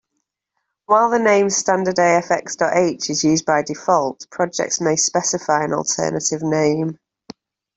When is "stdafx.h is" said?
1.49-3.23